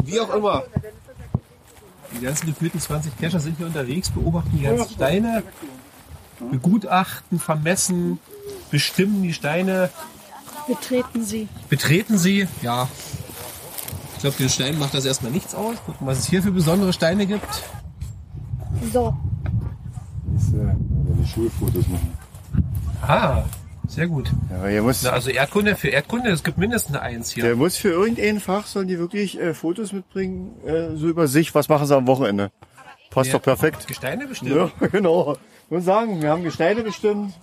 Wie 0.03 0.19
auch 0.19 0.33
immer. 0.33 0.63
Die 2.15 2.23
ganzen 2.23 2.47
gefühlten 2.47 2.79
20 2.79 3.17
Cacher 3.19 3.39
sind 3.39 3.57
hier 3.57 3.65
unterwegs, 3.67 4.09
beobachten 4.09 4.51
die 4.57 4.63
ganzen 4.63 4.89
Steine, 4.93 5.43
begutachten, 6.51 7.39
vermessen, 7.39 8.19
bestimmen 8.71 9.23
die 9.23 9.33
Steine, 9.33 9.89
Betreten 10.67 11.23
Sie. 11.23 11.47
betreten 11.69 12.17
sie. 12.17 12.45
Ja. 12.61 12.89
Ich 14.15 14.19
glaube, 14.21 14.35
den 14.37 14.49
Steinen 14.49 14.79
macht 14.79 14.93
das 14.93 15.05
erstmal 15.05 15.31
nichts 15.31 15.55
aus. 15.55 15.77
Gucken, 15.85 16.05
was 16.07 16.19
es 16.19 16.25
hier 16.27 16.43
für 16.43 16.51
besondere 16.51 16.91
Steine 16.91 17.25
gibt. 17.25 17.63
So. 18.91 19.15
Die 20.25 21.27
Schulfotos 21.27 21.87
machen. 21.87 22.17
Ah, 23.01 23.43
sehr 23.87 24.07
gut. 24.07 24.29
Ja, 24.51 24.67
hier 24.67 24.81
muss, 24.83 25.01
Na, 25.03 25.11
also 25.11 25.29
Erdkunde 25.29 25.75
für 25.75 25.87
Erdkunde, 25.89 26.29
es 26.29 26.43
gibt 26.43 26.57
mindestens 26.57 26.95
eine 26.95 27.01
Eins 27.03 27.31
hier. 27.31 27.43
der 27.43 27.55
muss 27.55 27.77
für 27.77 27.89
irgendein 27.89 28.39
Fach, 28.39 28.65
sollen 28.67 28.87
die 28.87 28.99
wirklich 28.99 29.39
äh, 29.39 29.53
Fotos 29.53 29.91
mitbringen, 29.93 30.51
äh, 30.65 30.95
so 30.95 31.07
über 31.07 31.27
sich, 31.27 31.55
was 31.55 31.69
machen 31.69 31.87
sie 31.87 31.95
am 31.95 32.07
Wochenende. 32.07 32.51
Passt 33.09 33.31
Ja. 33.31 33.37
doch 33.37 33.43
perfekt. 33.43 33.87
Gesteine 33.87 34.27
bestimmt. 34.27 34.51
Ja, 34.55 34.69
genau. 34.91 35.37
Ich 35.65 35.71
muss 35.71 35.85
sagen, 35.85 36.21
wir 36.21 36.29
haben 36.29 36.43
Gesteine 36.43 36.83
bestimmt. 36.83 37.33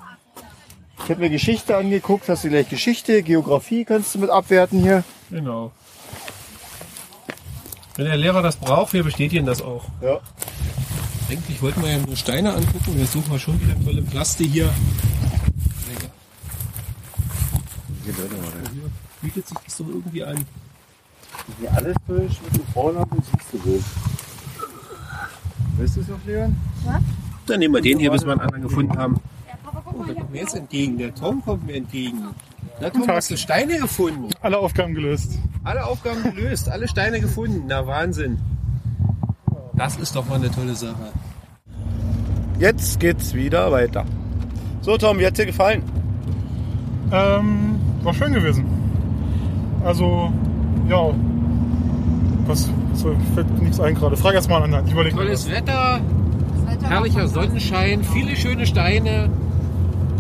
Ich 1.03 1.11
habe 1.11 1.21
mir 1.21 1.31
Geschichte 1.31 1.77
angeguckt, 1.77 2.29
hast 2.29 2.45
du 2.45 2.49
gleich 2.49 2.69
Geschichte, 2.69 3.23
Geografie 3.23 3.85
kannst 3.85 4.15
du 4.15 4.21
mit 4.21 4.31
abwerten 4.31 4.81
hier. 4.81 5.03
Genau. 5.31 5.73
Wenn 7.97 8.07
der 8.07 8.17
Lehrer 8.17 8.43
das 8.43 8.57
braucht, 8.57 8.93
wir 8.93 9.03
bestätigen 9.05 9.47
das 9.47 9.63
auch. 9.63 9.85
Ja. 10.03 10.21
Eigentlich 11.31 11.61
wollten 11.63 11.83
wir 11.83 11.91
ja 11.91 11.99
nur 11.99 12.17
Steine 12.17 12.53
angucken. 12.55 12.97
Wir 12.97 13.07
suchen 13.07 13.29
mal 13.31 13.39
schon 13.39 13.61
wieder 13.61 13.75
tolle 13.85 14.03
Plaste 14.03 14.45
hier. 14.45 14.69
Lecker. 18.13 18.37
Hier 18.73 18.91
bietet 19.23 19.49
sich 19.49 19.59
das 19.59 19.77
doch 19.77 19.89
irgendwie 19.89 20.25
an. 20.25 20.45
Hier 21.61 21.73
alles 21.73 21.97
durch 22.07 22.41
mit 22.43 22.57
dem 22.57 22.67
Vornamen 22.73 23.23
siehst 23.23 23.53
du 23.53 23.65
wohl. 23.65 23.85
Weißt 25.79 25.97
du 25.97 26.01
es 26.01 26.09
noch, 26.09 26.25
Leon? 26.27 26.57
Dann 27.47 27.59
nehmen 27.59 27.75
wir 27.75 27.83
den 27.83 27.99
hier, 27.99 28.11
bis 28.11 28.25
wir 28.25 28.33
einen 28.33 28.41
anderen 28.41 28.63
gefunden 28.63 28.97
haben. 28.97 29.21
Oh, 29.87 30.05
der 30.05 30.15
kommt 30.15 30.33
mir 30.33 30.41
jetzt 30.41 30.55
entgegen. 30.55 30.99
Der 30.99 31.15
Tom 31.15 31.45
kommt 31.45 31.67
mir 31.67 31.75
entgegen. 31.75 32.29
Na 32.81 32.91
Tom, 32.91 33.07
hast 33.09 33.31
du 33.31 33.37
Steine 33.37 33.79
gefunden? 33.79 34.31
Alle 34.41 34.59
Aufgaben 34.59 34.95
gelöst. 34.95 35.39
Alle 35.63 35.85
Aufgaben 35.85 36.23
gelöst, 36.23 36.69
alle 36.69 36.89
Steine 36.89 37.21
gefunden. 37.21 37.65
Na 37.69 37.87
Wahnsinn. 37.87 38.39
Das 39.75 39.97
ist 39.97 40.15
doch 40.15 40.27
mal 40.29 40.37
eine 40.37 40.51
tolle 40.51 40.75
Sache. 40.75 41.13
Jetzt 42.59 43.01
geht's 43.01 43.35
wieder 43.35 43.71
weiter. 43.73 44.05
So, 44.81 44.97
Tom, 44.97 45.19
wie 45.19 45.27
hat's 45.27 45.37
dir 45.37 45.47
gefallen? 45.47 45.83
Ähm, 47.13 47.74
war 48.05 48.15
schön 48.15 48.33
gewesen. 48.33 48.65
Also, 49.85 50.33
ja. 50.89 51.11
Was, 52.47 52.69
so, 52.95 53.15
fällt 53.35 53.63
nichts 53.63 53.81
ein 53.81 53.95
gerade. 53.95 54.17
Frag 54.17 54.35
erst 54.35 54.49
mal 54.49 54.57
einen 54.57 54.65
anderen. 54.67 54.87
Ich 54.87 54.93
überlege. 54.93 55.17
Tolles 55.17 55.51
Wetter, 55.51 56.01
herrlicher 56.83 57.27
Sonnenschein, 57.29 58.05
viele 58.05 58.37
schöne 58.37 58.67
Steine. 58.67 59.31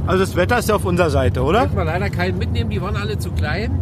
Also 0.06 0.24
das 0.24 0.36
Wetter 0.36 0.58
ist 0.58 0.68
ja 0.68 0.76
auf 0.76 0.84
unserer 0.84 1.10
Seite, 1.10 1.42
oder? 1.42 1.60
Konnten 1.60 1.76
wir 1.76 1.84
leider 1.84 2.10
keinen 2.10 2.38
mitnehmen, 2.38 2.70
die 2.70 2.80
waren 2.80 2.96
alle 2.96 3.18
zu 3.18 3.30
klein. 3.30 3.78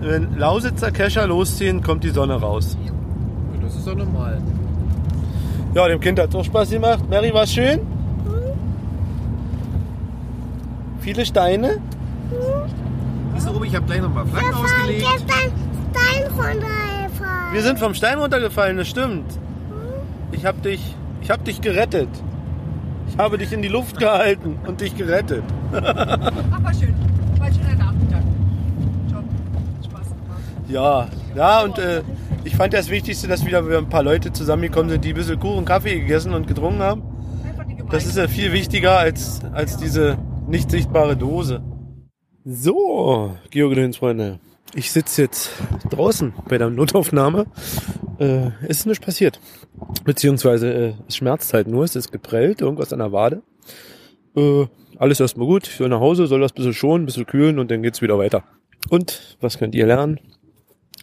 Wenn 0.00 0.38
Lausitzer 0.38 0.90
Kescher 0.90 1.26
losziehen, 1.26 1.82
kommt 1.82 2.04
die 2.04 2.10
Sonne 2.10 2.34
raus. 2.34 2.76
Das 3.62 3.74
ist 3.74 3.86
doch 3.86 3.94
normal. 3.96 4.40
Ja, 5.74 5.88
dem 5.88 6.00
Kind 6.00 6.18
hat's 6.18 6.34
auch 6.34 6.44
Spaß 6.44 6.70
gemacht. 6.70 7.00
Mary, 7.10 7.32
war's 7.34 7.52
schön? 7.52 7.80
Viele 11.00 11.26
Steine? 11.26 11.78
Ruby, 12.30 12.87
ich 13.68 13.76
habe 13.76 13.86
gleich 13.86 14.00
nochmal 14.00 14.26
Flaggen 14.26 14.54
ausgelegt. 14.54 15.06
Stein 15.06 16.22
runtergefallen. 16.30 17.52
Wir 17.52 17.62
sind 17.62 17.78
vom 17.78 17.94
Stein 17.94 18.18
runtergefallen, 18.18 18.76
das 18.78 18.88
stimmt. 18.88 19.38
Ich 20.32 20.44
hab 20.46 20.62
dich, 20.62 20.94
ich 21.20 21.30
hab 21.30 21.44
dich 21.44 21.60
gerettet. 21.60 22.08
Ich 23.08 23.18
habe 23.18 23.38
dich 23.38 23.52
in 23.52 23.62
die 23.62 23.68
Luft 23.68 23.98
gehalten 23.98 24.58
und 24.66 24.80
dich 24.80 24.96
gerettet. 24.96 25.42
Ach, 25.72 25.80
war 25.80 26.74
schön. 26.74 26.94
War 27.38 27.46
ein 27.46 27.54
schöner 27.54 27.74
Nachmittag. 27.74 28.22
Schon 29.10 29.24
Spaß 29.84 30.08
gemacht. 30.08 30.68
Ja, 30.68 31.08
ja 31.34 31.60
und 31.62 31.78
äh, 31.78 32.02
ich 32.44 32.56
fand 32.56 32.72
das 32.74 32.88
Wichtigste, 32.90 33.28
dass 33.28 33.44
wieder 33.44 33.58
ein 33.58 33.88
paar 33.88 34.02
Leute 34.02 34.32
zusammengekommen 34.32 34.90
sind, 34.90 35.04
die 35.04 35.10
ein 35.10 35.14
bisschen 35.14 35.40
Kuchen, 35.40 35.64
Kaffee 35.64 36.00
gegessen 36.00 36.32
und 36.34 36.46
getrunken 36.46 36.80
haben. 36.80 37.02
Das 37.90 38.04
ist 38.04 38.18
ja 38.18 38.28
viel 38.28 38.52
wichtiger 38.52 38.98
als, 38.98 39.40
als 39.52 39.78
diese 39.78 40.18
nicht 40.46 40.70
sichtbare 40.70 41.16
Dose. 41.16 41.62
So, 42.50 43.36
Geogedöns-Freunde. 43.50 44.40
Ich 44.74 44.90
sitze 44.90 45.20
jetzt 45.20 45.50
draußen 45.90 46.32
bei 46.48 46.56
der 46.56 46.70
Notaufnahme. 46.70 47.44
Äh, 48.18 48.52
ist 48.66 48.86
nichts 48.86 49.04
passiert. 49.04 49.38
Beziehungsweise 50.04 50.72
äh, 50.72 50.94
es 51.06 51.18
schmerzt 51.18 51.52
halt 51.52 51.68
nur, 51.68 51.84
es 51.84 51.94
ist 51.94 52.10
geprellt, 52.10 52.62
irgendwas 52.62 52.94
an 52.94 53.00
der 53.00 53.12
Wade. 53.12 53.42
Äh, 54.34 54.64
alles 54.96 55.20
erstmal 55.20 55.46
gut. 55.46 55.68
Ich 55.68 55.78
will 55.78 55.90
nach 55.90 56.00
Hause, 56.00 56.26
soll 56.26 56.40
das 56.40 56.52
ein 56.52 56.54
bisschen 56.54 56.72
schonen, 56.72 57.02
ein 57.02 57.06
bisschen 57.06 57.26
kühlen 57.26 57.58
und 57.58 57.70
dann 57.70 57.82
geht's 57.82 58.00
wieder 58.00 58.16
weiter. 58.16 58.44
Und 58.88 59.36
was 59.42 59.58
könnt 59.58 59.74
ihr 59.74 59.84
lernen? 59.84 60.18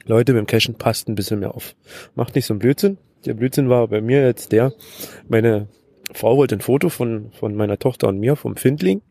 Leute, 0.08 0.34
beim 0.34 0.48
Cashen 0.48 0.80
passt 0.80 1.08
ein 1.10 1.16
bisschen 1.16 1.42
mehr 1.42 1.54
auf. 1.54 1.76
Macht 2.16 2.34
nicht 2.34 2.48
so 2.48 2.56
einen 2.56 2.60
Blödsinn. 2.60 2.98
Der 3.24 3.36
Blödsinn 3.36 3.70
war 3.70 3.88
bei 3.88 4.02
mir 4.02 4.26
jetzt 4.26 4.52
der, 4.52 4.74
meine 5.28 5.68
Frau 6.12 6.38
wollte 6.38 6.56
ein 6.56 6.62
Foto 6.62 6.90
von, 6.90 7.32
von 7.34 7.54
meiner 7.54 7.78
Tochter 7.78 8.08
und 8.08 8.20
mir 8.20 8.36
vom 8.36 8.56
Findling, 8.56 9.04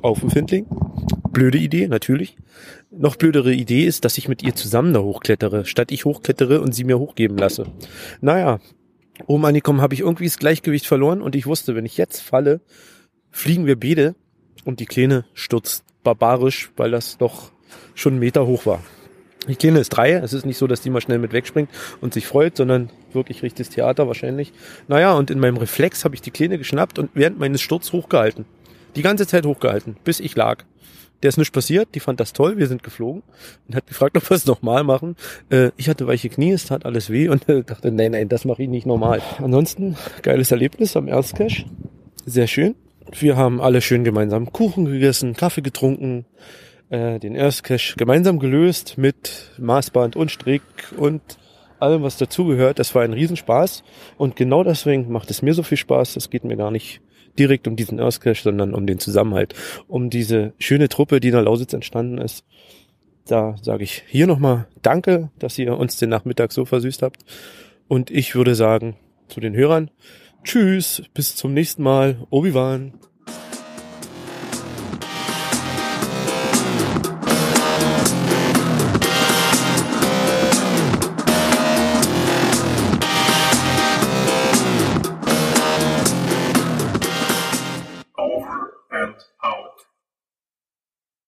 auf 0.00 0.20
dem 0.20 0.30
Findling. 0.30 0.66
Blöde 1.34 1.58
Idee, 1.58 1.88
natürlich. 1.88 2.36
Noch 2.92 3.16
blödere 3.16 3.52
Idee 3.52 3.84
ist, 3.84 4.04
dass 4.04 4.18
ich 4.18 4.28
mit 4.28 4.44
ihr 4.44 4.54
zusammen 4.54 4.94
da 4.94 5.00
hochklettere, 5.00 5.66
statt 5.66 5.90
ich 5.90 6.04
hochklettere 6.04 6.60
und 6.60 6.74
sie 6.74 6.84
mir 6.84 7.00
hochgeben 7.00 7.36
lasse. 7.36 7.66
Naja, 8.20 8.60
oben 9.26 9.44
angekommen 9.44 9.80
habe 9.80 9.94
ich 9.94 10.00
irgendwie 10.00 10.26
das 10.26 10.38
Gleichgewicht 10.38 10.86
verloren 10.86 11.20
und 11.20 11.34
ich 11.34 11.46
wusste, 11.46 11.74
wenn 11.74 11.86
ich 11.86 11.96
jetzt 11.96 12.20
falle, 12.20 12.60
fliegen 13.32 13.66
wir 13.66 13.78
beide 13.78 14.14
und 14.64 14.78
die 14.78 14.86
Kleine 14.86 15.24
stürzt 15.34 15.84
barbarisch, 16.04 16.70
weil 16.76 16.92
das 16.92 17.18
doch 17.18 17.50
schon 17.96 18.12
einen 18.12 18.20
Meter 18.20 18.46
hoch 18.46 18.64
war. 18.64 18.84
Die 19.48 19.56
Kleine 19.56 19.80
ist 19.80 19.90
drei, 19.90 20.12
es 20.12 20.32
ist 20.32 20.46
nicht 20.46 20.56
so, 20.56 20.68
dass 20.68 20.82
die 20.82 20.90
mal 20.90 21.00
schnell 21.00 21.18
mit 21.18 21.32
wegspringt 21.32 21.68
und 22.00 22.14
sich 22.14 22.28
freut, 22.28 22.56
sondern 22.56 22.90
wirklich 23.12 23.42
richtiges 23.42 23.70
Theater 23.70 24.06
wahrscheinlich. 24.06 24.52
Naja, 24.86 25.14
und 25.14 25.32
in 25.32 25.40
meinem 25.40 25.56
Reflex 25.56 26.04
habe 26.04 26.14
ich 26.14 26.22
die 26.22 26.30
Kleine 26.30 26.58
geschnappt 26.58 27.00
und 27.00 27.10
während 27.14 27.40
meines 27.40 27.60
Sturz 27.60 27.92
hochgehalten. 27.92 28.44
Die 28.94 29.02
ganze 29.02 29.26
Zeit 29.26 29.44
hochgehalten, 29.44 29.96
bis 30.04 30.20
ich 30.20 30.36
lag. 30.36 30.64
Der 31.24 31.30
ist 31.30 31.38
nicht 31.38 31.54
passiert, 31.54 31.88
die 31.94 32.00
fand 32.00 32.20
das 32.20 32.34
toll, 32.34 32.58
wir 32.58 32.66
sind 32.66 32.82
geflogen 32.82 33.22
und 33.66 33.74
hat 33.74 33.86
gefragt, 33.86 34.14
ob 34.18 34.28
wir 34.28 34.36
es 34.36 34.44
nochmal 34.44 34.84
machen. 34.84 35.16
Äh, 35.48 35.70
ich 35.78 35.88
hatte 35.88 36.06
weiche 36.06 36.28
Knie, 36.28 36.52
es 36.52 36.66
tat 36.66 36.84
alles 36.84 37.08
weh 37.08 37.28
und 37.28 37.48
äh, 37.48 37.64
dachte, 37.64 37.90
nein, 37.90 38.12
nein, 38.12 38.28
das 38.28 38.44
mache 38.44 38.62
ich 38.62 38.68
nicht 38.68 38.84
normal. 38.84 39.22
Ansonsten, 39.38 39.96
geiles 40.20 40.50
Erlebnis 40.50 40.96
am 40.98 41.08
Erzcache. 41.08 41.64
Sehr 42.26 42.46
schön. 42.46 42.74
Wir 43.18 43.36
haben 43.36 43.62
alle 43.62 43.80
schön 43.80 44.04
gemeinsam 44.04 44.52
Kuchen 44.52 44.84
gegessen, 44.84 45.34
Kaffee 45.34 45.62
getrunken, 45.62 46.26
äh, 46.90 47.18
den 47.18 47.36
Erzcache 47.36 47.96
gemeinsam 47.96 48.38
gelöst 48.38 48.98
mit 48.98 49.50
Maßband 49.56 50.16
und 50.16 50.30
Strick 50.30 50.62
und 50.98 51.22
allem, 51.80 52.02
was 52.02 52.18
dazugehört. 52.18 52.78
Das 52.78 52.94
war 52.94 53.02
ein 53.02 53.14
Riesenspaß 53.14 53.82
und 54.18 54.36
genau 54.36 54.62
deswegen 54.62 55.10
macht 55.10 55.30
es 55.30 55.40
mir 55.40 55.54
so 55.54 55.62
viel 55.62 55.78
Spaß. 55.78 56.16
Es 56.16 56.28
geht 56.28 56.44
mir 56.44 56.56
gar 56.58 56.70
nicht 56.70 57.00
direkt 57.38 57.66
um 57.66 57.76
diesen 57.76 57.98
Earthcache, 57.98 58.42
sondern 58.42 58.74
um 58.74 58.86
den 58.86 58.98
Zusammenhalt, 58.98 59.54
um 59.88 60.10
diese 60.10 60.52
schöne 60.58 60.88
Truppe, 60.88 61.20
die 61.20 61.28
in 61.28 61.34
der 61.34 61.42
Lausitz 61.42 61.72
entstanden 61.72 62.18
ist. 62.18 62.44
Da 63.26 63.56
sage 63.62 63.84
ich 63.84 64.02
hier 64.06 64.26
nochmal 64.26 64.66
Danke, 64.82 65.30
dass 65.38 65.58
ihr 65.58 65.76
uns 65.78 65.96
den 65.96 66.10
Nachmittag 66.10 66.52
so 66.52 66.64
versüßt 66.64 67.02
habt. 67.02 67.24
Und 67.88 68.10
ich 68.10 68.34
würde 68.34 68.54
sagen 68.54 68.96
zu 69.28 69.40
den 69.40 69.54
Hörern, 69.54 69.90
Tschüss, 70.44 71.02
bis 71.14 71.36
zum 71.36 71.54
nächsten 71.54 71.82
Mal, 71.82 72.18
Obi-Wan. 72.28 72.92